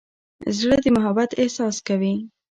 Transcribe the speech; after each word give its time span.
زړه 0.57 0.75
د 0.83 0.85
محبت 0.95 1.29
احساس 1.41 1.75
کوي. 1.87 2.15